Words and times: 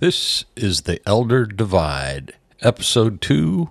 This 0.00 0.44
is 0.56 0.82
The 0.82 1.00
Elder 1.06 1.46
Divide, 1.46 2.32
Episode 2.62 3.20
2, 3.20 3.70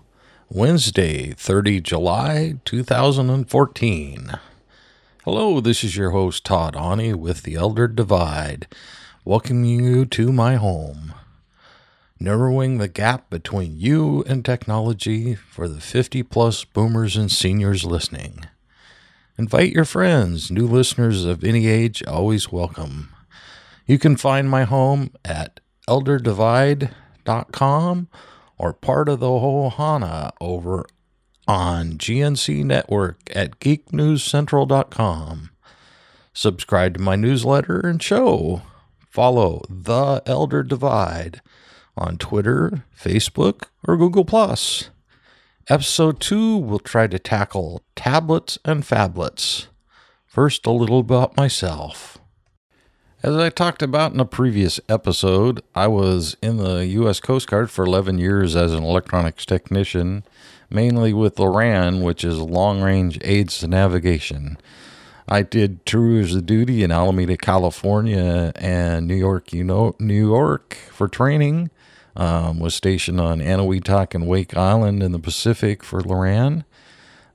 Wednesday, 0.50 1.34
30 1.34 1.82
July 1.82 2.60
2014. 2.64 4.40
Hello, 5.26 5.60
this 5.60 5.84
is 5.84 5.98
your 5.98 6.12
host 6.12 6.46
Todd 6.46 6.78
Ani 6.78 7.14
with 7.14 7.44
The 7.44 7.56
Elder 7.56 7.90
Divide, 7.90 8.68
welcoming 9.26 9.84
you 9.84 10.06
to 10.06 10.32
my 10.32 10.56
home. 10.56 11.14
Narrowing 12.22 12.78
the 12.78 12.88
gap 12.88 13.30
between 13.30 13.78
you 13.78 14.24
and 14.26 14.46
technology 14.46 15.36
for 15.36 15.68
the 15.68 15.82
50 15.82 16.24
plus 16.24 16.64
boomers 16.64 17.18
and 17.18 17.30
seniors 17.30 17.84
listening. 17.84 18.46
Invite 19.38 19.74
your 19.74 19.86
friends, 19.86 20.50
new 20.50 20.68
listeners 20.68 21.26
of 21.26 21.44
any 21.44 21.68
age, 21.68 22.02
always 22.08 22.50
welcome. 22.50 23.14
You 23.86 24.00
can 24.00 24.16
find 24.16 24.50
my 24.50 24.64
home 24.64 25.12
at 25.26 25.60
elderdivide.com 25.88 28.08
or 28.58 28.74
part 28.74 29.10
of 29.10 29.20
the 29.20 29.28
Ohana 29.28 30.32
over 30.40 30.86
on 31.48 31.94
GNC 31.94 32.64
Network 32.64 33.20
at 33.36 33.60
geeknewscentral.com. 33.60 35.50
Subscribe 36.34 36.96
to 36.96 37.02
my 37.02 37.16
newsletter 37.16 37.80
and 37.80 38.02
show. 38.02 38.62
Follow 39.10 39.62
The 39.70 40.22
Elder 40.26 40.64
Divide 40.64 41.42
on 41.96 42.18
Twitter, 42.18 42.86
Facebook, 42.98 43.66
or 43.88 43.98
Google+. 43.98 44.26
Episode 45.70 46.20
2 46.20 46.58
will 46.58 46.80
try 46.80 47.08
to 47.08 47.20
tackle 47.20 47.84
tablets 47.96 48.58
and 48.66 48.84
phablets. 48.84 49.68
First, 50.26 50.66
a 50.66 50.72
little 50.72 51.00
about 51.00 51.38
myself. 51.38 52.18
As 53.24 53.38
I 53.38 53.48
talked 53.48 53.82
about 53.82 54.12
in 54.12 54.20
a 54.20 54.26
previous 54.26 54.82
episode, 54.90 55.64
I 55.74 55.88
was 55.88 56.36
in 56.42 56.58
the 56.58 56.86
U.S. 56.88 57.22
Coast 57.22 57.48
Guard 57.48 57.72
for 57.72 57.86
11 57.86 58.18
years 58.18 58.54
as 58.54 58.74
an 58.74 58.84
electronics 58.84 59.46
technician, 59.46 60.26
mainly 60.70 61.14
with 61.14 61.40
LORAN, 61.40 62.02
which 62.02 62.26
is 62.26 62.38
Long 62.38 62.82
Range 62.82 63.18
Aids 63.22 63.60
to 63.60 63.70
Navigation. 63.70 64.58
I 65.26 65.42
did 65.42 65.86
tours 65.86 66.36
of 66.36 66.46
duty 66.46 66.84
in 66.84 66.92
Alameda, 66.92 67.38
California, 67.38 68.52
and 68.56 69.08
New 69.08 69.16
York, 69.16 69.54
you 69.54 69.64
know, 69.64 69.96
New 70.00 70.28
York 70.28 70.78
for 70.92 71.08
training. 71.08 71.70
Um, 72.18 72.60
was 72.60 72.76
stationed 72.76 73.22
on 73.22 73.40
Eniwetok 73.40 74.16
and 74.16 74.28
Wake 74.28 74.58
Island 74.58 75.02
in 75.02 75.14
the 75.14 75.18
Pacific 75.18 75.82
for 75.82 76.02
LORAN. 76.02 76.66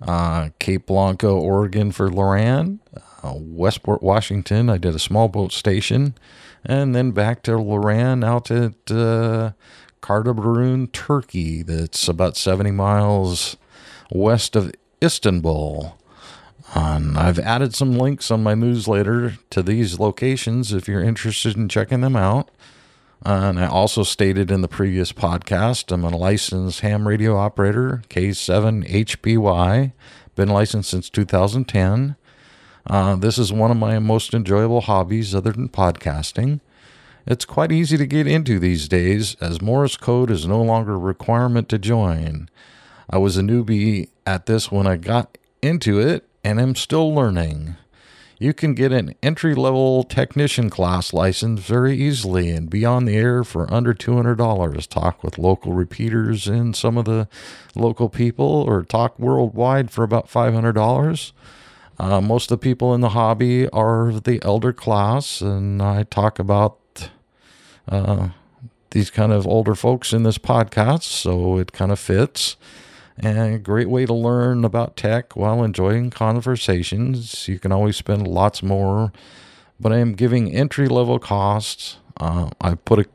Uh, 0.02 0.50
Cape 0.58 0.84
Blanco, 0.84 1.40
Oregon 1.40 1.92
for 1.92 2.10
LORAN 2.10 2.78
uh, 3.22 3.34
Westport, 3.34 4.02
Washington. 4.02 4.68
I 4.68 4.78
did 4.78 4.94
a 4.94 4.98
small 4.98 5.28
boat 5.28 5.52
station, 5.52 6.14
and 6.64 6.94
then 6.94 7.10
back 7.10 7.42
to 7.44 7.58
LORAN 7.58 8.24
out 8.24 8.50
at 8.50 8.90
uh, 8.90 9.52
Turkey. 10.92 11.62
That's 11.62 12.08
about 12.08 12.36
70 12.36 12.70
miles 12.70 13.56
west 14.10 14.56
of 14.56 14.72
Istanbul. 15.02 15.98
Um, 16.74 17.16
I've 17.16 17.38
added 17.38 17.74
some 17.74 17.98
links 17.98 18.30
on 18.30 18.42
my 18.42 18.54
newsletter 18.54 19.34
to 19.50 19.62
these 19.62 19.98
locations 19.98 20.72
if 20.72 20.86
you're 20.86 21.02
interested 21.02 21.56
in 21.56 21.68
checking 21.68 22.02
them 22.02 22.16
out. 22.16 22.50
Uh, 23.24 23.48
and 23.48 23.58
I 23.58 23.66
also 23.66 24.02
stated 24.02 24.50
in 24.50 24.60
the 24.60 24.68
previous 24.68 25.12
podcast, 25.12 25.90
I'm 25.90 26.04
a 26.04 26.16
licensed 26.16 26.80
ham 26.80 27.08
radio 27.08 27.36
operator, 27.36 28.02
K7HPY, 28.10 29.92
been 30.36 30.48
licensed 30.48 30.90
since 30.90 31.10
2010. 31.10 32.16
Uh, 32.88 33.16
this 33.16 33.36
is 33.36 33.52
one 33.52 33.70
of 33.70 33.76
my 33.76 33.98
most 33.98 34.32
enjoyable 34.32 34.80
hobbies 34.80 35.34
other 35.34 35.52
than 35.52 35.68
podcasting. 35.68 36.60
It's 37.26 37.44
quite 37.44 37.70
easy 37.70 37.98
to 37.98 38.06
get 38.06 38.26
into 38.26 38.58
these 38.58 38.88
days, 38.88 39.34
as 39.42 39.60
Morse 39.60 39.98
code 39.98 40.30
is 40.30 40.46
no 40.46 40.62
longer 40.62 40.94
a 40.94 40.98
requirement 40.98 41.68
to 41.68 41.78
join. 41.78 42.48
I 43.10 43.18
was 43.18 43.36
a 43.36 43.42
newbie 43.42 44.08
at 44.26 44.46
this 44.46 44.72
when 44.72 44.86
I 44.86 44.96
got 44.96 45.36
into 45.60 46.00
it, 46.00 46.26
and 46.42 46.58
am 46.58 46.74
still 46.74 47.14
learning. 47.14 47.76
You 48.38 48.54
can 48.54 48.72
get 48.72 48.92
an 48.92 49.14
entry 49.22 49.54
level 49.54 50.02
technician 50.04 50.70
class 50.70 51.12
license 51.12 51.60
very 51.60 51.94
easily 51.94 52.48
and 52.50 52.70
be 52.70 52.86
on 52.86 53.04
the 53.04 53.16
air 53.16 53.44
for 53.44 53.70
under 53.70 53.92
$200. 53.92 54.86
Talk 54.86 55.22
with 55.22 55.36
local 55.36 55.74
repeaters 55.74 56.46
and 56.46 56.74
some 56.74 56.96
of 56.96 57.04
the 57.04 57.28
local 57.74 58.08
people, 58.08 58.64
or 58.66 58.82
talk 58.82 59.18
worldwide 59.18 59.90
for 59.90 60.04
about 60.04 60.30
$500. 60.30 61.32
Uh, 61.98 62.20
most 62.20 62.50
of 62.50 62.60
the 62.60 62.62
people 62.62 62.94
in 62.94 63.00
the 63.00 63.10
hobby 63.10 63.68
are 63.70 64.12
the 64.12 64.40
elder 64.42 64.72
class, 64.72 65.40
and 65.40 65.82
I 65.82 66.04
talk 66.04 66.38
about 66.38 67.10
uh, 67.88 68.28
these 68.90 69.10
kind 69.10 69.32
of 69.32 69.46
older 69.46 69.74
folks 69.74 70.12
in 70.12 70.22
this 70.22 70.38
podcast, 70.38 71.02
so 71.02 71.58
it 71.58 71.72
kind 71.72 71.90
of 71.90 71.98
fits. 71.98 72.56
And 73.20 73.54
a 73.54 73.58
great 73.58 73.90
way 73.90 74.06
to 74.06 74.14
learn 74.14 74.64
about 74.64 74.96
tech 74.96 75.34
while 75.34 75.64
enjoying 75.64 76.10
conversations. 76.10 77.48
You 77.48 77.58
can 77.58 77.72
always 77.72 77.96
spend 77.96 78.28
lots 78.28 78.62
more, 78.62 79.12
but 79.80 79.92
I 79.92 79.98
am 79.98 80.12
giving 80.12 80.54
entry 80.54 80.86
level 80.86 81.18
costs. 81.18 81.96
Uh, 82.16 82.50
I 82.60 82.74
put 82.76 83.00
a 83.00 83.06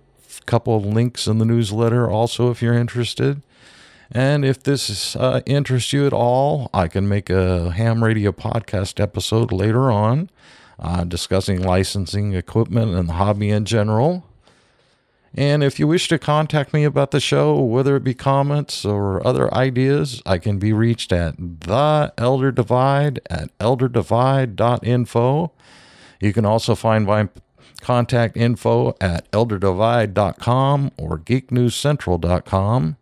couple 0.46 0.76
of 0.76 0.86
links 0.86 1.26
in 1.26 1.38
the 1.38 1.46
newsletter 1.46 2.10
also 2.10 2.52
if 2.52 2.62
you're 2.62 2.74
interested. 2.74 3.42
And 4.14 4.46
if 4.46 4.62
this 4.62 5.16
uh, 5.16 5.42
interests 5.48 5.92
you 5.92 6.06
at 6.06 6.14
all, 6.14 6.70
I 6.74 6.88
can 6.88 7.10
make 7.10 7.32
a 7.32 7.72
ham 7.72 8.04
radio 8.04 8.32
podcast 8.32 9.00
episode 9.00 9.52
later 9.52 9.92
on 9.92 10.30
uh, 10.80 11.04
discussing 11.04 11.62
licensing 11.62 12.34
equipment 12.34 12.94
and 12.94 13.10
the 13.10 13.14
hobby 13.14 13.50
in 13.50 13.66
general. 13.66 14.26
And 15.36 15.64
if 15.64 15.80
you 15.80 15.88
wish 15.88 16.08
to 16.10 16.20
contact 16.20 16.74
me 16.76 16.84
about 16.84 17.10
the 17.10 17.20
show, 17.20 17.60
whether 17.60 17.96
it 17.96 18.04
be 18.04 18.14
comments 18.14 18.86
or 18.86 19.26
other 19.26 19.52
ideas, 19.52 20.22
I 20.28 20.38
can 20.38 20.60
be 20.60 20.74
reached 20.74 21.12
at 21.12 21.36
the 21.38 22.14
Elder 22.20 22.52
Divide 22.52 23.20
at 23.32 23.58
elderdivide.info. 23.58 25.52
You 26.20 26.34
can 26.34 26.46
also 26.46 26.76
find 26.76 27.08
my 27.08 27.30
contact 27.82 28.38
info 28.38 28.96
at 29.02 29.30
elderdivide.com 29.32 30.92
or 30.98 31.18
geeknewscentral.com. 31.18 32.98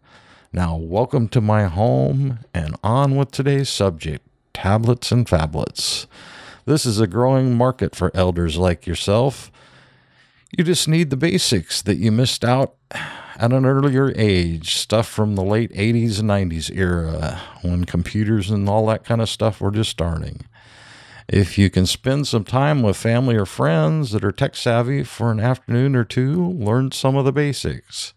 Now, 0.54 0.76
welcome 0.76 1.30
to 1.30 1.40
my 1.40 1.68
home 1.68 2.40
and 2.54 2.76
on 2.84 3.16
with 3.16 3.32
today's 3.32 3.70
subject 3.70 4.28
tablets 4.54 5.10
and 5.10 5.26
phablets. 5.26 6.08
This 6.66 6.86
is 6.86 7.00
a 7.00 7.08
growing 7.08 7.56
market 7.56 7.96
for 7.96 8.12
elders 8.14 8.58
like 8.58 8.86
yourself. 8.86 9.50
You 10.58 10.66
just 10.66 10.90
need 10.90 11.10
the 11.10 11.16
basics 11.16 11.82
that 11.84 11.96
you 11.96 12.12
missed 12.12 12.44
out 12.44 12.76
at 12.92 13.54
an 13.54 13.66
earlier 13.66 14.12
age, 14.18 14.76
stuff 14.76 15.08
from 15.08 15.36
the 15.36 15.44
late 15.44 15.72
80s 15.72 16.20
and 16.20 16.30
90s 16.30 16.70
era 16.76 17.40
when 17.62 17.86
computers 17.86 18.50
and 18.50 18.68
all 18.68 18.86
that 18.88 19.06
kind 19.06 19.22
of 19.22 19.30
stuff 19.30 19.62
were 19.62 19.72
just 19.72 19.92
starting. 19.92 20.44
If 21.30 21.58
you 21.58 21.70
can 21.70 21.86
spend 21.86 22.28
some 22.28 22.44
time 22.44 22.82
with 22.82 22.98
family 22.98 23.38
or 23.38 23.46
friends 23.46 24.12
that 24.12 24.26
are 24.26 24.34
tech 24.34 24.58
savvy 24.58 25.06
for 25.06 25.32
an 25.32 25.40
afternoon 25.40 25.96
or 25.96 26.04
two, 26.04 26.50
learn 26.50 26.92
some 26.92 27.16
of 27.16 27.24
the 27.24 27.32
basics. 27.32 28.14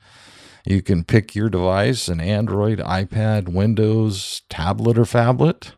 You 0.67 0.81
can 0.81 1.05
pick 1.05 1.35
your 1.35 1.51
device 1.51 2.09
an 2.09 2.21
Android, 2.21 2.79
iPad, 2.79 3.49
Windows, 3.49 4.43
tablet, 4.49 4.97
or 4.97 5.05
phablet. 5.05 5.73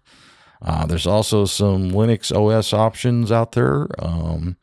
Uh, 0.62 0.86
there's 0.86 1.06
also 1.06 1.44
some 1.44 1.90
Linux 1.90 2.34
OS 2.34 2.72
options 2.72 3.32
out 3.32 3.52
there. 3.52 3.88
Um, 3.98 4.56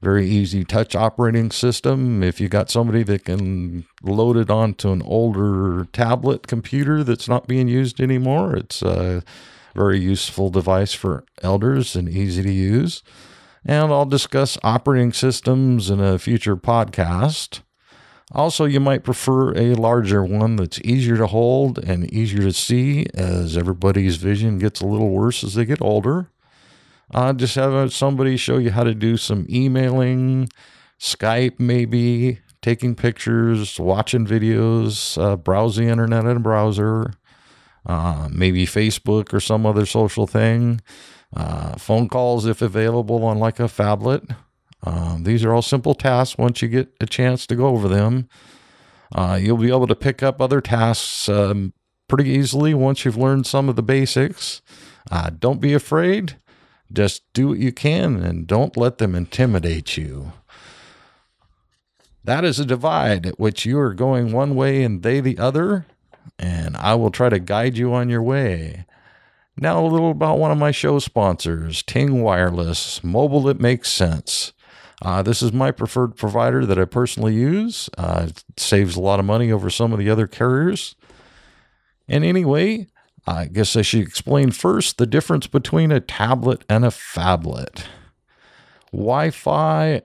very 0.00 0.28
easy 0.28 0.64
touch 0.64 0.94
operating 0.94 1.50
system. 1.50 2.22
If 2.22 2.40
you 2.40 2.48
got 2.48 2.70
somebody 2.70 3.02
that 3.04 3.24
can 3.24 3.86
load 4.02 4.36
it 4.36 4.50
onto 4.50 4.92
an 4.92 5.02
older 5.02 5.86
tablet 5.92 6.46
computer 6.46 7.02
that's 7.02 7.28
not 7.28 7.48
being 7.48 7.68
used 7.68 8.00
anymore, 8.00 8.54
it's 8.54 8.82
a 8.82 9.24
very 9.74 9.98
useful 9.98 10.50
device 10.50 10.92
for 10.92 11.24
elders 11.42 11.96
and 11.96 12.08
easy 12.08 12.42
to 12.42 12.52
use. 12.52 13.02
And 13.64 13.90
I'll 13.90 14.04
discuss 14.04 14.58
operating 14.62 15.12
systems 15.12 15.90
in 15.90 16.00
a 16.00 16.18
future 16.18 16.56
podcast. 16.56 17.60
Also, 18.32 18.64
you 18.64 18.80
might 18.80 19.04
prefer 19.04 19.54
a 19.54 19.74
larger 19.74 20.24
one 20.24 20.56
that's 20.56 20.80
easier 20.80 21.16
to 21.16 21.26
hold 21.26 21.78
and 21.78 22.12
easier 22.12 22.40
to 22.40 22.52
see 22.52 23.06
as 23.14 23.56
everybody's 23.56 24.16
vision 24.16 24.58
gets 24.58 24.80
a 24.80 24.86
little 24.86 25.10
worse 25.10 25.44
as 25.44 25.54
they 25.54 25.64
get 25.64 25.82
older. 25.82 26.30
Uh, 27.12 27.32
just 27.32 27.54
have 27.54 27.92
somebody 27.92 28.36
show 28.36 28.56
you 28.56 28.70
how 28.70 28.82
to 28.82 28.94
do 28.94 29.16
some 29.16 29.46
emailing, 29.50 30.48
Skype, 30.98 31.60
maybe, 31.60 32.40
taking 32.62 32.94
pictures, 32.94 33.78
watching 33.78 34.26
videos, 34.26 35.20
uh, 35.22 35.36
browse 35.36 35.76
the 35.76 35.84
internet 35.84 36.24
in 36.24 36.38
a 36.38 36.40
browser, 36.40 37.12
uh, 37.84 38.28
maybe 38.32 38.64
Facebook 38.64 39.34
or 39.34 39.40
some 39.40 39.66
other 39.66 39.84
social 39.84 40.26
thing, 40.26 40.80
uh, 41.36 41.76
phone 41.76 42.08
calls 42.08 42.46
if 42.46 42.62
available 42.62 43.22
on 43.22 43.38
like 43.38 43.60
a 43.60 43.64
phablet. 43.64 44.34
Um, 44.84 45.24
these 45.24 45.44
are 45.44 45.52
all 45.52 45.62
simple 45.62 45.94
tasks 45.94 46.38
once 46.38 46.60
you 46.62 46.68
get 46.68 46.94
a 47.00 47.06
chance 47.06 47.46
to 47.46 47.56
go 47.56 47.68
over 47.68 47.88
them. 47.88 48.28
Uh, 49.12 49.38
you'll 49.40 49.56
be 49.56 49.70
able 49.70 49.86
to 49.86 49.96
pick 49.96 50.22
up 50.22 50.40
other 50.40 50.60
tasks 50.60 51.28
um, 51.28 51.72
pretty 52.08 52.30
easily 52.30 52.74
once 52.74 53.04
you've 53.04 53.16
learned 53.16 53.46
some 53.46 53.68
of 53.68 53.76
the 53.76 53.82
basics. 53.82 54.60
Uh, 55.10 55.30
don't 55.30 55.60
be 55.60 55.72
afraid. 55.72 56.36
Just 56.92 57.22
do 57.32 57.48
what 57.48 57.58
you 57.58 57.72
can 57.72 58.22
and 58.22 58.46
don't 58.46 58.76
let 58.76 58.98
them 58.98 59.14
intimidate 59.14 59.96
you. 59.96 60.32
That 62.22 62.44
is 62.44 62.58
a 62.58 62.64
divide 62.64 63.26
at 63.26 63.40
which 63.40 63.66
you 63.66 63.78
are 63.78 63.94
going 63.94 64.32
one 64.32 64.54
way 64.54 64.82
and 64.82 65.02
they 65.02 65.20
the 65.20 65.38
other, 65.38 65.86
and 66.38 66.76
I 66.76 66.94
will 66.94 67.10
try 67.10 67.28
to 67.28 67.38
guide 67.38 67.76
you 67.76 67.92
on 67.92 68.08
your 68.08 68.22
way. 68.22 68.86
Now, 69.56 69.84
a 69.84 69.86
little 69.86 70.10
about 70.10 70.38
one 70.38 70.50
of 70.50 70.58
my 70.58 70.72
show 70.72 70.98
sponsors, 70.98 71.82
Ting 71.82 72.22
Wireless, 72.22 73.04
mobile 73.04 73.42
that 73.42 73.60
makes 73.60 73.90
sense. 73.90 74.52
Uh, 75.02 75.22
this 75.22 75.42
is 75.42 75.52
my 75.52 75.70
preferred 75.70 76.16
provider 76.16 76.64
that 76.64 76.78
I 76.78 76.84
personally 76.84 77.34
use. 77.34 77.90
Uh, 77.98 78.26
it 78.28 78.44
saves 78.56 78.96
a 78.96 79.00
lot 79.00 79.20
of 79.20 79.26
money 79.26 79.50
over 79.50 79.70
some 79.70 79.92
of 79.92 79.98
the 79.98 80.10
other 80.10 80.26
carriers. 80.26 80.94
And 82.08 82.24
anyway, 82.24 82.86
I 83.26 83.46
guess 83.46 83.76
I 83.76 83.82
should 83.82 84.02
explain 84.02 84.50
first 84.50 84.98
the 84.98 85.06
difference 85.06 85.46
between 85.46 85.90
a 85.90 86.00
tablet 86.00 86.64
and 86.68 86.84
a 86.84 86.88
phablet. 86.88 87.84
Wi 88.92 89.30
Fi 89.30 90.02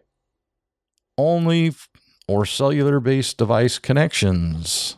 only 1.18 1.74
or 2.28 2.46
cellular 2.46 3.00
based 3.00 3.38
device 3.38 3.78
connections. 3.78 4.96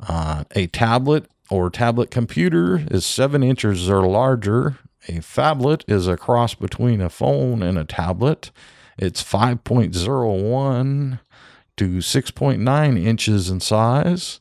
Uh, 0.00 0.44
a 0.54 0.66
tablet 0.66 1.30
or 1.50 1.70
tablet 1.70 2.10
computer 2.10 2.84
is 2.90 3.06
seven 3.06 3.42
inches 3.42 3.88
or 3.88 4.06
larger. 4.06 4.76
A 5.08 5.20
phablet 5.20 5.84
is 5.86 6.08
a 6.08 6.16
cross 6.16 6.54
between 6.54 7.00
a 7.00 7.08
phone 7.08 7.62
and 7.62 7.78
a 7.78 7.84
tablet. 7.84 8.50
It's 8.98 9.22
5.01 9.22 11.20
to 11.76 11.84
6.9 11.98 13.04
inches 13.04 13.50
in 13.50 13.60
size. 13.60 14.40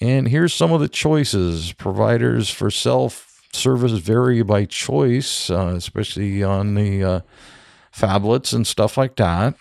And 0.00 0.28
here's 0.28 0.54
some 0.54 0.72
of 0.72 0.80
the 0.80 0.88
choices. 0.88 1.72
Providers 1.72 2.50
for 2.50 2.70
self 2.70 3.42
service 3.52 3.92
vary 3.92 4.42
by 4.42 4.64
choice, 4.64 5.50
uh, 5.50 5.74
especially 5.76 6.42
on 6.42 6.74
the 6.74 7.04
uh, 7.04 7.20
phablets 7.94 8.52
and 8.52 8.66
stuff 8.66 8.96
like 8.96 9.16
that. 9.16 9.54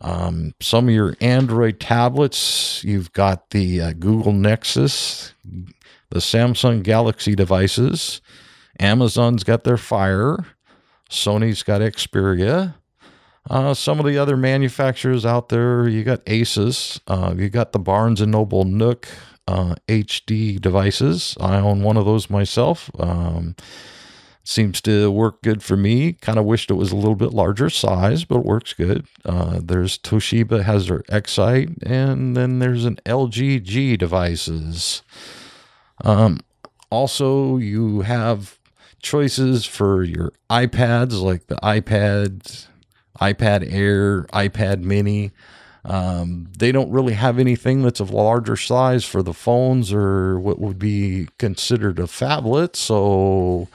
Um, 0.00 0.54
some 0.60 0.88
of 0.88 0.94
your 0.94 1.14
Android 1.20 1.78
tablets, 1.78 2.82
you've 2.84 3.12
got 3.12 3.50
the 3.50 3.80
uh, 3.80 3.92
Google 3.92 4.32
Nexus, 4.32 5.34
the 6.10 6.20
Samsung 6.20 6.82
Galaxy 6.82 7.34
devices. 7.34 8.20
Amazon's 8.80 9.44
got 9.44 9.64
their 9.64 9.76
Fire. 9.76 10.44
Sony's 11.08 11.62
got 11.62 11.82
Xperia. 11.82 12.74
Uh, 13.48 13.74
some 13.74 13.98
of 13.98 14.06
the 14.06 14.18
other 14.18 14.36
manufacturers 14.36 15.24
out 15.24 15.48
there, 15.48 15.88
you 15.88 16.04
got 16.04 16.24
Asus, 16.26 17.00
uh, 17.06 17.34
you 17.36 17.48
got 17.48 17.72
the 17.72 17.78
Barnes 17.78 18.20
and 18.20 18.32
Noble 18.32 18.64
Nook 18.64 19.08
uh, 19.48 19.74
HD 19.88 20.60
devices. 20.60 21.36
I 21.40 21.56
own 21.56 21.82
one 21.82 21.96
of 21.96 22.04
those 22.04 22.30
myself. 22.30 22.90
Um, 22.98 23.56
seems 24.44 24.80
to 24.82 25.10
work 25.10 25.42
good 25.42 25.62
for 25.62 25.76
me. 25.76 26.12
Kind 26.12 26.38
of 26.38 26.44
wished 26.44 26.70
it 26.70 26.74
was 26.74 26.92
a 26.92 26.96
little 26.96 27.16
bit 27.16 27.32
larger 27.32 27.70
size, 27.70 28.24
but 28.24 28.38
it 28.38 28.44
works 28.44 28.72
good. 28.72 29.06
Uh, 29.24 29.60
there's 29.62 29.98
Toshiba 29.98 30.62
has 30.62 30.86
their 30.86 31.02
Excite, 31.08 31.70
and 31.82 32.36
then 32.36 32.60
there's 32.60 32.84
an 32.84 32.96
LG 33.04 33.62
G 33.62 33.96
devices. 33.96 35.02
Um, 36.04 36.40
also, 36.90 37.56
you 37.56 38.02
have 38.02 38.59
choices 39.02 39.66
for 39.66 40.02
your 40.02 40.32
iPads, 40.48 41.20
like 41.20 41.46
the 41.46 41.56
iPad, 41.56 42.66
iPad 43.20 43.70
Air, 43.72 44.22
iPad 44.32 44.82
Mini. 44.82 45.32
Um, 45.84 46.48
they 46.58 46.72
don't 46.72 46.90
really 46.90 47.14
have 47.14 47.38
anything 47.38 47.82
that's 47.82 48.00
of 48.00 48.10
larger 48.10 48.56
size 48.56 49.04
for 49.04 49.22
the 49.22 49.32
phones 49.32 49.92
or 49.92 50.38
what 50.38 50.60
would 50.60 50.78
be 50.78 51.28
considered 51.38 51.98
a 51.98 52.02
phablet. 52.02 52.76
So 52.76 53.68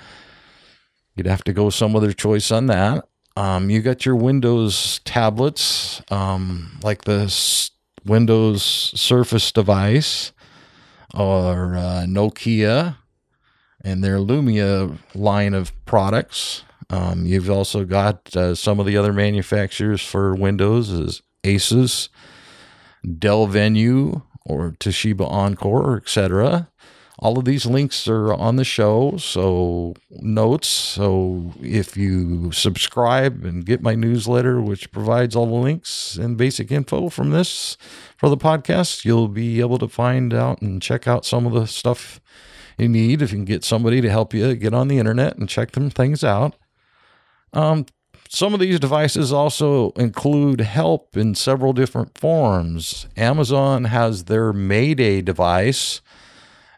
you'd 1.15 1.25
have 1.25 1.43
to 1.45 1.53
go 1.53 1.69
some 1.69 1.95
other 1.95 2.13
choice 2.13 2.51
on 2.51 2.67
that. 2.67 3.07
Um, 3.37 3.69
you 3.69 3.81
got 3.81 4.05
your 4.05 4.15
Windows 4.15 5.01
tablets, 5.03 6.01
um, 6.09 6.79
like 6.83 7.03
the 7.03 7.69
Windows 8.05 8.63
Surface 8.63 9.51
device 9.51 10.31
or 11.13 11.75
uh, 11.75 12.05
Nokia 12.07 12.97
and 13.85 14.03
their 14.03 14.17
Lumia 14.17 14.97
line 15.13 15.53
of 15.53 15.71
products. 15.85 16.63
Um, 16.89 17.25
you've 17.25 17.49
also 17.49 17.85
got 17.85 18.35
uh, 18.35 18.55
some 18.55 18.79
of 18.79 18.85
the 18.87 18.97
other 18.97 19.13
manufacturers 19.13 20.01
for 20.01 20.35
Windows 20.35 20.89
is 20.89 21.21
Asus, 21.43 22.09
Dell 23.19 23.45
Venue, 23.47 24.23
or 24.45 24.71
Toshiba 24.71 25.29
Encore, 25.29 25.97
etc. 25.97 26.69
All 27.19 27.39
of 27.39 27.45
these 27.45 27.65
links 27.65 28.07
are 28.07 28.33
on 28.33 28.57
the 28.57 28.65
show, 28.65 29.17
so 29.17 29.93
notes. 30.09 30.67
So 30.67 31.53
if 31.61 31.95
you 31.95 32.51
subscribe 32.51 33.45
and 33.45 33.65
get 33.65 33.81
my 33.81 33.95
newsletter, 33.95 34.59
which 34.59 34.91
provides 34.91 35.35
all 35.35 35.45
the 35.45 35.53
links 35.53 36.17
and 36.17 36.37
basic 36.37 36.71
info 36.71 37.09
from 37.09 37.29
this 37.29 37.77
for 38.17 38.29
the 38.29 38.37
podcast, 38.37 39.05
you'll 39.05 39.29
be 39.29 39.59
able 39.59 39.77
to 39.77 39.87
find 39.87 40.33
out 40.33 40.61
and 40.61 40.81
check 40.81 41.07
out 41.07 41.25
some 41.25 41.45
of 41.45 41.53
the 41.53 41.67
stuff 41.67 42.19
you 42.77 42.87
need. 42.87 43.21
If 43.21 43.31
you 43.31 43.37
can 43.37 43.45
get 43.45 43.63
somebody 43.63 44.01
to 44.01 44.09
help 44.09 44.33
you 44.33 44.55
get 44.55 44.73
on 44.73 44.87
the 44.87 44.99
internet 44.99 45.37
and 45.37 45.49
check 45.49 45.71
them 45.71 45.89
things 45.89 46.23
out. 46.23 46.55
Um, 47.53 47.85
some 48.27 48.53
of 48.53 48.59
these 48.59 48.79
devices 48.79 49.31
also 49.31 49.91
include 49.91 50.61
help 50.61 51.15
in 51.15 51.35
several 51.35 51.73
different 51.73 52.17
forms. 52.17 53.07
Amazon 53.15 53.85
has 53.85 54.25
their 54.25 54.51
Mayday 54.51 55.21
device 55.21 56.01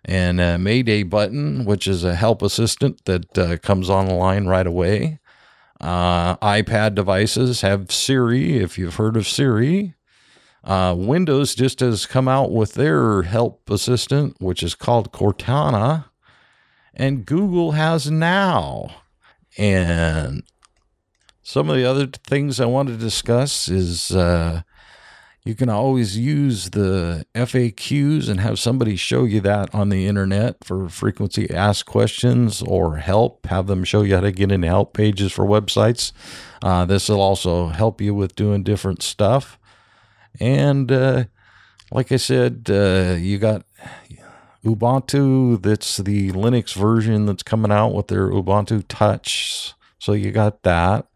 and 0.05 0.39
a 0.39 0.57
Mayday 0.57 1.03
button, 1.03 1.65
which 1.65 1.88
is 1.88 2.03
a 2.03 2.15
help 2.15 2.41
assistant 2.41 3.03
that 3.05 3.38
uh, 3.38 3.57
comes 3.57 3.89
online 3.89 4.45
right 4.45 4.67
away. 4.67 5.19
Uh, 5.79 6.35
iPad 6.38 6.95
devices 6.95 7.61
have 7.61 7.91
Siri, 7.91 8.57
if 8.57 8.77
you've 8.77 8.95
heard 8.95 9.15
of 9.15 9.27
Siri. 9.27 9.94
Uh, 10.68 10.94
Windows 10.94 11.56
just 11.56 11.80
has 11.80 12.06
come 12.06 12.28
out 12.28 12.52
with 12.52 12.74
their 12.74 13.22
help 13.22 13.69
assistant, 13.69 14.36
which 14.42 14.62
is 14.62 14.75
called 14.75 15.14
Cortana. 15.14 16.06
And 16.94 17.25
Google 17.25 17.72
has 17.72 18.12
Now. 18.12 19.04
And 19.58 20.44
some 21.42 21.69
of 21.69 21.78
the 21.78 21.86
other 21.86 22.08
things 22.08 22.60
I 22.60 22.66
want 22.66 22.90
to 22.90 22.98
discuss 22.98 23.69
is 23.69 24.12
uh, 24.12 24.64
you 25.46 25.56
can 25.56 25.69
always 25.69 26.18
use 26.18 26.72
the 26.72 27.25
FAQs 27.34 28.28
and 28.28 28.42
have 28.42 28.60
somebody 28.60 28.98
show 28.98 29.24
you 29.24 29.40
that 29.40 29.74
on 29.74 29.88
the 29.88 30.06
internet 30.06 30.66
for 30.66 30.90
frequency 30.90 31.50
asked 31.50 31.86
questions 31.86 32.62
or 32.62 32.98
help. 32.98 33.46
Have 33.46 33.68
them 33.68 33.86
show 33.86 34.02
you 34.02 34.16
how 34.16 34.22
to 34.22 34.34
get 34.34 34.52
into 34.52 34.68
help 34.68 34.94
pages 34.94 35.31
for 35.31 35.46
websites. 35.46 36.12
Uh, 36.62 36.84
this 36.84 37.08
will 37.08 37.22
also 37.22 37.68
help 37.68 38.02
you 38.02 38.14
with 38.14 38.36
doing 38.36 38.64
different 38.64 39.02
stuff. 39.02 39.57
And 40.39 40.91
uh, 40.91 41.25
like 41.91 42.11
I 42.11 42.17
said, 42.17 42.67
uh, 42.69 43.15
you 43.17 43.37
got 43.37 43.65
Ubuntu, 44.63 45.61
that's 45.61 45.97
the 45.97 46.31
Linux 46.31 46.73
version 46.73 47.25
that's 47.25 47.44
coming 47.44 47.71
out 47.71 47.94
with 47.94 48.07
their 48.07 48.29
Ubuntu 48.29 48.83
Touch. 48.87 49.73
So 49.99 50.13
you 50.13 50.31
got 50.31 50.63
that 50.63 51.07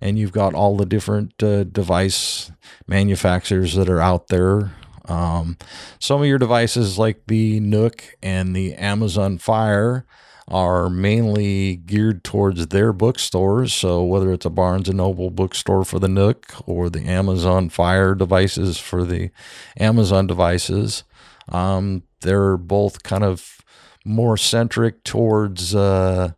and 0.00 0.18
you've 0.18 0.32
got 0.32 0.54
all 0.54 0.76
the 0.76 0.86
different 0.86 1.42
uh, 1.42 1.64
device 1.64 2.52
manufacturers 2.86 3.74
that 3.74 3.88
are 3.88 4.00
out 4.00 4.28
there. 4.28 4.72
Um, 5.06 5.56
some 5.98 6.20
of 6.20 6.26
your 6.26 6.38
devices, 6.38 6.98
like 6.98 7.22
the 7.26 7.60
Nook 7.60 8.04
and 8.22 8.54
the 8.54 8.74
Amazon 8.74 9.38
Fire, 9.38 10.04
are 10.48 10.88
mainly 10.88 11.76
geared 11.76 12.24
towards 12.24 12.68
their 12.68 12.92
bookstores. 12.92 13.72
So 13.72 14.02
whether 14.02 14.32
it's 14.32 14.46
a 14.46 14.50
Barnes 14.50 14.88
and 14.88 14.96
Noble 14.96 15.30
bookstore 15.30 15.84
for 15.84 15.98
the 15.98 16.08
Nook 16.08 16.54
or 16.66 16.88
the 16.88 17.04
Amazon 17.04 17.68
Fire 17.68 18.14
devices 18.14 18.78
for 18.78 19.04
the 19.04 19.30
Amazon 19.76 20.26
devices, 20.26 21.04
um, 21.50 22.02
they're 22.22 22.56
both 22.56 23.02
kind 23.02 23.24
of 23.24 23.62
more 24.04 24.38
centric 24.38 25.04
towards 25.04 25.74
uh, 25.74 26.32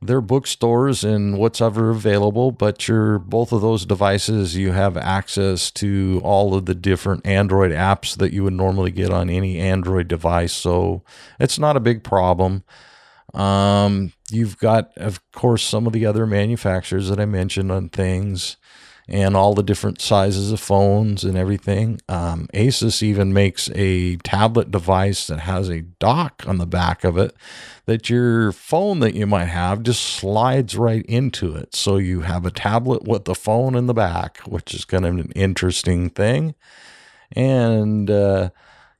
their 0.00 0.20
bookstores 0.20 1.02
and 1.02 1.36
what's 1.38 1.60
ever 1.60 1.90
available, 1.90 2.52
but 2.52 2.86
your 2.86 3.18
both 3.18 3.50
of 3.50 3.60
those 3.60 3.84
devices 3.84 4.56
you 4.56 4.70
have 4.70 4.96
access 4.96 5.72
to 5.72 6.20
all 6.22 6.54
of 6.54 6.66
the 6.66 6.74
different 6.74 7.26
Android 7.26 7.72
apps 7.72 8.16
that 8.16 8.32
you 8.32 8.44
would 8.44 8.52
normally 8.52 8.92
get 8.92 9.10
on 9.10 9.28
any 9.28 9.58
Android 9.58 10.06
device. 10.06 10.52
So 10.52 11.02
it's 11.40 11.58
not 11.58 11.76
a 11.76 11.80
big 11.80 12.04
problem. 12.04 12.62
Um, 13.34 14.12
you've 14.30 14.58
got, 14.58 14.96
of 14.96 15.20
course, 15.32 15.62
some 15.62 15.86
of 15.86 15.92
the 15.92 16.06
other 16.06 16.26
manufacturers 16.26 17.08
that 17.08 17.20
I 17.20 17.26
mentioned 17.26 17.70
on 17.70 17.88
things 17.88 18.56
and 19.10 19.34
all 19.34 19.54
the 19.54 19.62
different 19.62 20.02
sizes 20.02 20.52
of 20.52 20.60
phones 20.60 21.24
and 21.24 21.36
everything. 21.36 21.98
Um, 22.10 22.46
Asus 22.52 23.02
even 23.02 23.32
makes 23.32 23.70
a 23.74 24.16
tablet 24.16 24.70
device 24.70 25.26
that 25.28 25.40
has 25.40 25.70
a 25.70 25.80
dock 25.80 26.44
on 26.46 26.58
the 26.58 26.66
back 26.66 27.04
of 27.04 27.16
it 27.16 27.34
that 27.86 28.10
your 28.10 28.52
phone 28.52 29.00
that 29.00 29.14
you 29.14 29.26
might 29.26 29.46
have 29.46 29.82
just 29.82 30.02
slides 30.02 30.76
right 30.76 31.06
into 31.06 31.54
it. 31.56 31.74
So 31.74 31.96
you 31.96 32.20
have 32.20 32.44
a 32.44 32.50
tablet 32.50 33.04
with 33.04 33.24
the 33.24 33.34
phone 33.34 33.74
in 33.74 33.86
the 33.86 33.94
back, 33.94 34.40
which 34.40 34.74
is 34.74 34.84
kind 34.84 35.06
of 35.06 35.14
an 35.14 35.32
interesting 35.34 36.10
thing. 36.10 36.54
And 37.32 38.10
uh, 38.10 38.50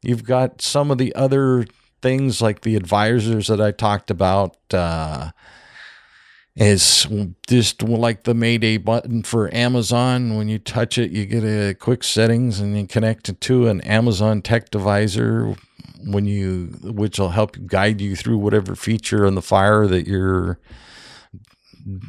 you've 0.02 0.24
got 0.24 0.62
some 0.62 0.90
of 0.90 0.96
the 0.96 1.14
other 1.14 1.66
things 2.02 2.40
like 2.40 2.62
the 2.62 2.76
advisors 2.76 3.48
that 3.48 3.60
I 3.60 3.70
talked 3.70 4.10
about. 4.10 4.56
Uh, 4.72 5.30
is 6.58 7.06
just 7.46 7.84
like 7.84 8.24
the 8.24 8.34
Mayday 8.34 8.78
button 8.78 9.22
for 9.22 9.52
Amazon. 9.54 10.36
When 10.36 10.48
you 10.48 10.58
touch 10.58 10.98
it, 10.98 11.12
you 11.12 11.24
get 11.24 11.44
a 11.44 11.74
quick 11.74 12.02
settings 12.02 12.58
and 12.58 12.76
you 12.76 12.84
connect 12.88 13.28
it 13.28 13.40
to 13.42 13.68
an 13.68 13.80
Amazon 13.82 14.42
Tech 14.42 14.74
Advisor 14.74 15.54
when 16.04 16.26
you 16.26 16.76
which 16.82 17.18
will 17.18 17.30
help 17.30 17.56
guide 17.66 18.00
you 18.00 18.16
through 18.16 18.38
whatever 18.38 18.74
feature 18.74 19.24
on 19.24 19.36
the 19.36 19.42
fire 19.42 19.86
that 19.86 20.08
you're 20.08 20.58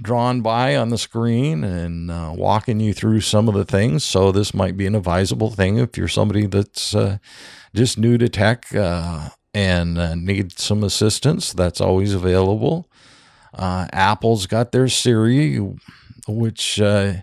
drawn 0.02 0.42
by 0.42 0.76
on 0.76 0.90
the 0.90 0.98
screen 0.98 1.64
and 1.64 2.12
uh, 2.12 2.34
walking 2.36 2.80
you 2.80 2.94
through 2.94 3.22
some 3.22 3.48
of 3.48 3.54
the 3.54 3.66
things. 3.66 4.04
So 4.04 4.32
this 4.32 4.54
might 4.54 4.76
be 4.76 4.88
an 4.88 4.96
advisable 4.96 5.52
thing 5.52 5.78
if 5.78 5.96
you're 5.96 6.08
somebody 6.08 6.48
that's 6.48 6.96
uh, 6.96 7.20
just 7.76 7.98
new 7.98 8.18
to 8.18 8.28
tech 8.28 8.74
uh, 8.74 9.30
and 9.54 9.98
uh, 9.98 10.16
need 10.16 10.58
some 10.60 10.84
assistance. 10.84 11.54
That's 11.54 11.82
always 11.82 12.14
available. 12.14 12.88
Uh, 13.54 13.88
Apple's 13.92 14.46
got 14.46 14.72
their 14.72 14.88
Siri, 14.88 15.58
which 16.28 16.80
uh, 16.80 17.14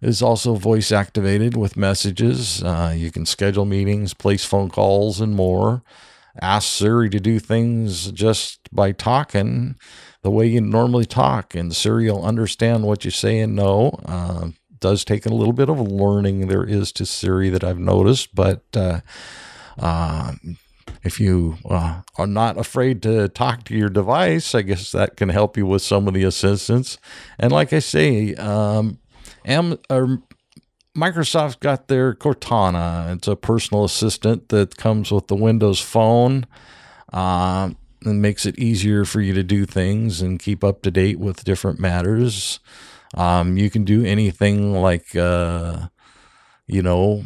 is 0.00 0.22
also 0.22 0.54
voice 0.54 0.90
activated 0.90 1.56
with 1.56 1.76
messages. 1.76 2.62
you 2.94 3.10
can 3.10 3.26
schedule 3.26 3.64
meetings, 3.64 4.14
place 4.14 4.44
phone 4.44 4.70
calls, 4.70 5.20
and 5.20 5.34
more. 5.34 5.82
Ask 6.40 6.68
Siri 6.68 7.08
to 7.10 7.20
do 7.20 7.38
things 7.38 8.12
just 8.12 8.68
by 8.74 8.92
talking 8.92 9.76
the 10.22 10.30
way 10.30 10.46
you 10.46 10.60
normally 10.60 11.06
talk, 11.06 11.54
and 11.54 11.74
Siri 11.74 12.10
will 12.10 12.24
understand 12.24 12.84
what 12.84 13.04
you 13.04 13.10
say 13.10 13.38
and 13.38 13.54
know. 13.54 13.98
Uh, 14.04 14.48
does 14.80 15.04
take 15.04 15.24
a 15.24 15.32
little 15.32 15.52
bit 15.52 15.70
of 15.70 15.80
learning 15.80 16.48
there 16.48 16.64
is 16.64 16.92
to 16.92 17.06
Siri 17.06 17.48
that 17.50 17.64
I've 17.64 17.78
noticed, 17.78 18.34
but 18.34 18.64
uh, 18.74 19.00
uh, 19.78 20.32
if 21.06 21.20
you 21.20 21.56
uh, 21.70 22.02
are 22.18 22.26
not 22.26 22.58
afraid 22.58 23.02
to 23.02 23.28
talk 23.28 23.64
to 23.64 23.74
your 23.74 23.88
device, 23.88 24.54
I 24.54 24.62
guess 24.62 24.92
that 24.92 25.16
can 25.16 25.30
help 25.30 25.56
you 25.56 25.64
with 25.64 25.82
some 25.82 26.06
of 26.08 26.14
the 26.14 26.24
assistance. 26.24 26.98
And 27.38 27.52
like 27.52 27.72
I 27.72 27.78
say, 27.78 28.34
um, 28.34 28.98
Am- 29.44 29.78
or 29.88 30.22
Microsoft's 30.96 31.56
got 31.56 31.88
their 31.88 32.14
Cortana. 32.14 33.14
It's 33.16 33.28
a 33.28 33.36
personal 33.36 33.84
assistant 33.84 34.48
that 34.48 34.76
comes 34.76 35.10
with 35.10 35.28
the 35.28 35.36
Windows 35.36 35.80
Phone. 35.80 36.46
Uh, 37.12 37.70
and 38.04 38.22
makes 38.22 38.46
it 38.46 38.58
easier 38.58 39.04
for 39.04 39.20
you 39.20 39.34
to 39.34 39.42
do 39.42 39.66
things 39.66 40.20
and 40.22 40.38
keep 40.38 40.62
up 40.62 40.82
to 40.82 40.90
date 40.90 41.18
with 41.18 41.44
different 41.44 41.80
matters. 41.80 42.60
Um, 43.14 43.56
you 43.56 43.70
can 43.70 43.84
do 43.84 44.04
anything 44.04 44.74
like, 44.74 45.14
uh, 45.16 45.88
you 46.66 46.82
know, 46.82 47.24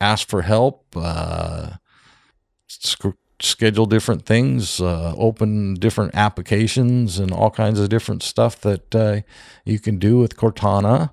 ask 0.00 0.28
for 0.28 0.42
help, 0.42 0.86
uh, 0.96 1.72
sc- 2.84 3.16
schedule 3.40 3.86
different 3.86 4.24
things, 4.24 4.80
uh, 4.80 5.14
open 5.16 5.74
different 5.74 6.14
applications, 6.14 7.18
and 7.18 7.32
all 7.32 7.50
kinds 7.50 7.78
of 7.80 7.88
different 7.88 8.22
stuff 8.22 8.60
that 8.60 8.94
uh, 8.94 9.20
you 9.64 9.78
can 9.78 9.98
do 9.98 10.18
with 10.18 10.36
Cortana. 10.36 11.12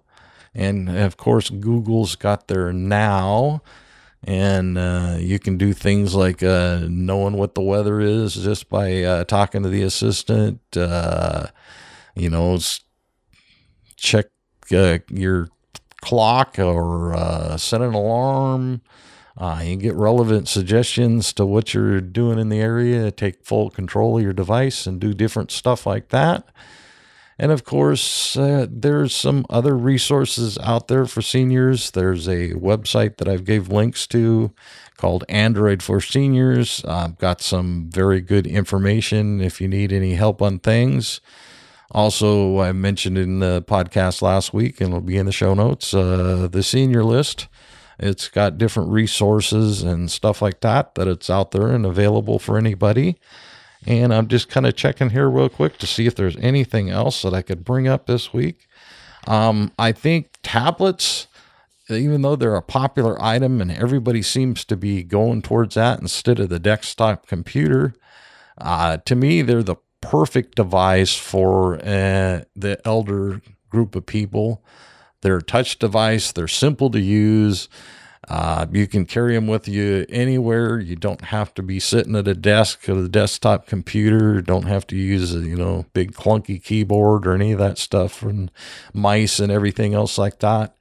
And 0.53 0.89
of 0.89 1.17
course, 1.17 1.49
Google's 1.49 2.15
got 2.15 2.47
their 2.47 2.73
Now 2.73 3.61
and 4.23 4.77
uh, 4.77 5.15
you 5.19 5.39
can 5.39 5.57
do 5.57 5.73
things 5.73 6.13
like 6.13 6.43
uh, 6.43 6.81
knowing 6.89 7.37
what 7.37 7.55
the 7.55 7.61
weather 7.61 8.01
is 8.01 8.35
just 8.35 8.69
by 8.69 9.03
uh, 9.03 9.23
talking 9.23 9.63
to 9.63 9.69
the 9.69 9.83
assistant. 9.83 10.59
Uh, 10.75 11.47
you 12.15 12.29
know, 12.29 12.59
check 13.95 14.27
your 14.69 15.47
clock 16.01 16.59
or 16.59 17.57
set 17.57 17.81
an 17.81 17.93
alarm. 17.93 18.81
You 19.63 19.75
get 19.77 19.95
relevant 19.95 20.47
suggestions 20.47 21.33
to 21.33 21.45
what 21.45 21.73
you're 21.73 22.01
doing 22.01 22.39
in 22.39 22.49
the 22.49 22.59
area. 22.59 23.11
Take 23.11 23.45
full 23.45 23.69
control 23.69 24.17
of 24.17 24.23
your 24.23 24.33
device 24.33 24.85
and 24.85 24.99
do 24.99 25.13
different 25.13 25.51
stuff 25.51 25.85
like 25.85 26.09
that. 26.09 26.47
And 27.41 27.53
of 27.53 27.63
course, 27.63 28.35
uh, 28.35 28.67
there's 28.69 29.15
some 29.15 29.45
other 29.49 29.77
resources 29.77 30.57
out 30.57 30.89
there 30.89 31.05
for 31.05 31.21
seniors. 31.21 31.91
There's 31.91 32.27
a 32.27 32.49
website 32.51 33.15
that 33.15 33.29
I've 33.29 33.45
gave 33.45 33.69
links 33.69 34.05
to 34.07 34.51
called 34.97 35.23
Android 35.29 35.81
for 35.81 36.01
Seniors. 36.01 36.83
I've 36.83 37.17
got 37.17 37.39
some 37.39 37.89
very 37.89 38.19
good 38.19 38.45
information 38.45 39.39
if 39.39 39.61
you 39.61 39.69
need 39.69 39.93
any 39.93 40.15
help 40.15 40.41
on 40.41 40.59
things. 40.59 41.21
Also, 41.91 42.59
I 42.59 42.73
mentioned 42.73 43.17
in 43.17 43.39
the 43.39 43.63
podcast 43.65 44.21
last 44.21 44.53
week, 44.53 44.81
and 44.81 44.89
it'll 44.89 44.99
be 44.99 45.17
in 45.17 45.25
the 45.25 45.31
show 45.31 45.53
notes, 45.53 45.93
uh, 45.93 46.49
the 46.51 46.61
senior 46.61 47.05
list. 47.05 47.47
It's 47.99 48.29
got 48.29 48.57
different 48.57 48.89
resources 48.89 49.83
and 49.83 50.09
stuff 50.09 50.41
like 50.41 50.61
that 50.61 50.95
that 50.95 51.07
it's 51.07 51.29
out 51.29 51.51
there 51.51 51.67
and 51.67 51.85
available 51.85 52.39
for 52.39 52.57
anybody. 52.57 53.17
And 53.85 54.13
I'm 54.13 54.27
just 54.27 54.49
kind 54.49 54.65
of 54.65 54.75
checking 54.75 55.11
here 55.11 55.29
real 55.29 55.49
quick 55.49 55.77
to 55.79 55.87
see 55.87 56.05
if 56.05 56.15
there's 56.15 56.37
anything 56.37 56.89
else 56.89 57.21
that 57.21 57.33
I 57.33 57.41
could 57.41 57.63
bring 57.63 57.87
up 57.87 58.07
this 58.07 58.33
week. 58.33 58.67
Um, 59.27 59.71
I 59.77 59.91
think 59.91 60.31
tablets, 60.43 61.27
even 61.89 62.21
though 62.21 62.35
they're 62.35 62.55
a 62.55 62.61
popular 62.61 63.21
item 63.21 63.61
and 63.61 63.71
everybody 63.71 64.21
seems 64.21 64.65
to 64.65 64.77
be 64.77 65.03
going 65.03 65.41
towards 65.41 65.75
that 65.75 65.99
instead 65.99 66.39
of 66.39 66.49
the 66.49 66.59
desktop 66.59 67.27
computer, 67.27 67.93
uh, 68.57 68.97
to 69.05 69.15
me, 69.15 69.41
they're 69.41 69.63
the 69.63 69.77
perfect 70.01 70.55
device 70.55 71.15
for 71.15 71.75
uh, 71.75 72.43
the 72.55 72.79
elder 72.85 73.41
group 73.69 73.95
of 73.95 74.05
people. 74.05 74.63
They're 75.21 75.37
a 75.37 75.43
touch 75.43 75.79
device, 75.79 76.31
they're 76.31 76.47
simple 76.47 76.89
to 76.91 76.99
use. 76.99 77.67
Uh, 78.27 78.67
you 78.71 78.85
can 78.85 79.05
carry 79.05 79.33
them 79.33 79.47
with 79.47 79.67
you 79.67 80.05
anywhere. 80.07 80.79
You 80.79 80.95
don't 80.95 81.21
have 81.21 81.51
to 81.55 81.63
be 81.63 81.79
sitting 81.79 82.15
at 82.15 82.27
a 82.27 82.35
desk 82.35 82.87
at 82.87 82.95
a 82.95 83.09
desktop 83.09 83.65
computer. 83.65 84.41
Don't 84.41 84.67
have 84.67 84.85
to 84.87 84.95
use 84.95 85.33
a 85.33 85.39
you 85.39 85.55
know 85.55 85.85
big 85.93 86.13
clunky 86.13 86.63
keyboard 86.63 87.25
or 87.25 87.33
any 87.33 87.53
of 87.53 87.59
that 87.59 87.79
stuff 87.79 88.21
and 88.21 88.51
mice 88.93 89.39
and 89.39 89.51
everything 89.51 89.95
else 89.95 90.17
like 90.17 90.39
that. 90.39 90.75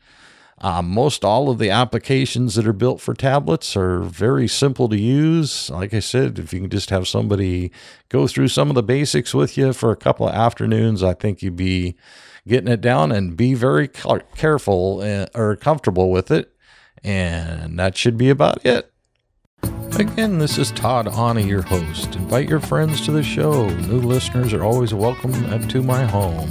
Uh, 0.61 0.83
most 0.83 1.25
all 1.25 1.49
of 1.49 1.59
the 1.59 1.71
applications 1.71 2.57
that 2.57 2.67
are 2.67 2.73
built 2.73 3.01
for 3.01 3.15
tablets 3.15 3.77
are 3.77 4.01
very 4.01 4.49
simple 4.49 4.89
to 4.89 4.99
use. 4.99 5.71
Like 5.71 5.95
I 5.95 6.01
said, 6.01 6.39
if 6.39 6.53
you 6.53 6.61
can 6.61 6.71
just 6.71 6.91
have 6.91 7.07
somebody 7.07 7.71
go 8.09 8.27
through 8.27 8.49
some 8.49 8.69
of 8.69 8.75
the 8.75 8.83
basics 8.83 9.33
with 9.33 9.57
you 9.57 9.73
for 9.73 9.93
a 9.93 9.97
couple 9.97 10.29
of 10.29 10.35
afternoons, 10.35 11.03
I 11.03 11.15
think 11.15 11.43
you'd 11.43 11.57
be 11.57 11.95
getting 12.47 12.69
it 12.69 12.81
down 12.81 13.13
and 13.13 13.37
be 13.37 13.55
very 13.55 13.89
careful 13.89 15.01
uh, 15.03 15.27
or 15.35 15.57
comfortable 15.57 16.11
with 16.11 16.31
it 16.31 16.55
and 17.05 17.79
that 17.79 17.97
should 17.97 18.17
be 18.19 18.31
about 18.31 18.65
it. 18.65 18.93
Again, 19.99 20.39
this 20.39 20.59
is 20.59 20.71
Todd 20.73 21.09
Anna, 21.09 21.41
your 21.41 21.63
host. 21.63 22.15
Invite 22.15 22.49
your 22.49 22.61
friends 22.61 23.01
to 23.07 23.11
the 23.11 23.23
show. 23.23 23.69
New 23.69 24.01
listeners 24.01 24.53
are 24.53 24.63
always 24.63 24.95
welcome 24.95 25.33
to 25.69 25.83
my 25.83 26.05
home. 26.05 26.51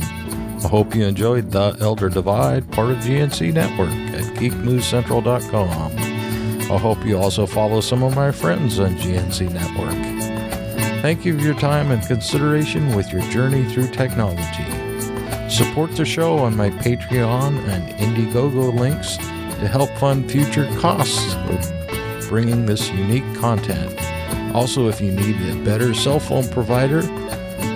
I 0.64 0.68
hope 0.68 0.96
you 0.96 1.06
enjoyed 1.06 1.52
The 1.52 1.78
Elder 1.80 2.10
Divide, 2.10 2.70
part 2.72 2.92
of 2.92 2.98
GNC 2.98 3.54
Network 3.54 3.90
at 3.90 4.36
geeknewscentral.com. 4.36 5.92
I 6.70 6.78
hope 6.78 7.06
you 7.06 7.18
also 7.18 7.46
follow 7.46 7.80
some 7.80 8.04
of 8.04 8.16
my 8.16 8.32
friends 8.32 8.80
on 8.80 8.96
GNC 8.96 9.54
Network. 9.54 9.94
Thank 11.02 11.24
you 11.24 11.38
for 11.38 11.46
your 11.46 11.54
time 11.56 11.92
and 11.92 12.06
consideration 12.06 12.96
with 12.96 13.14
your 13.14 13.22
journey 13.30 13.64
through 13.72 13.90
technology. 13.92 14.87
Support 15.50 15.96
the 15.96 16.06
show 16.06 16.38
on 16.40 16.56
my 16.58 16.70
Patreon 16.70 17.68
and 17.70 17.90
Indiegogo 18.00 18.78
links 18.78 19.16
to 19.18 19.68
help 19.68 19.90
fund 19.92 20.30
future 20.30 20.70
costs 20.78 21.36
of 21.36 22.28
bringing 22.28 22.66
this 22.66 22.90
unique 22.92 23.24
content. 23.36 23.98
Also, 24.54 24.90
if 24.90 25.00
you 25.00 25.12
need 25.12 25.40
a 25.50 25.56
better 25.64 25.94
cell 25.94 26.20
phone 26.20 26.48
provider, 26.50 27.02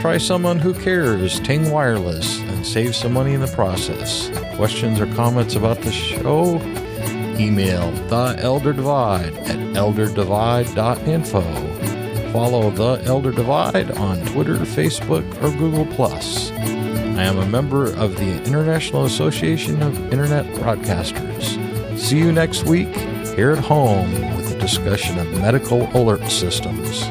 try 0.02 0.18
someone 0.18 0.60
who 0.60 0.74
cares, 0.74 1.40
Ting 1.40 1.72
Wireless, 1.72 2.40
and 2.42 2.66
save 2.66 2.94
some 2.96 3.14
money 3.14 3.34
in 3.34 3.42
the 3.42 3.48
process. 3.48 4.30
Questions 4.56 5.00
or 5.00 5.08
comments 5.16 5.56
about 5.56 5.80
the 5.82 5.92
show? 5.92 6.60
Email 7.40 7.90
The 8.10 8.36
Elder 8.40 8.74
Divide 8.74 9.34
at 9.38 9.58
elderdivide.info. 9.76 11.42
Follow 12.34 12.70
The 12.70 13.02
Elder 13.06 13.32
Divide 13.32 13.92
on 13.92 14.20
Twitter, 14.28 14.58
Facebook, 14.58 15.26
or 15.42 15.50
Google+. 15.58 15.86
I 17.18 17.24
am 17.24 17.38
a 17.38 17.46
member 17.46 17.88
of 17.94 18.16
the 18.16 18.44
International 18.44 19.06
Association 19.06 19.82
of 19.84 20.12
Internet 20.12 20.46
Broadcasters. 20.56 21.98
See 21.98 22.18
you 22.18 22.32
next 22.32 22.64
week 22.64 22.88
here 23.36 23.52
at 23.52 23.60
home 23.60 24.12
with 24.36 24.56
a 24.56 24.60
discussion 24.60 25.20
of 25.20 25.32
medical 25.34 25.84
alert 25.96 26.24
systems. 26.30 27.04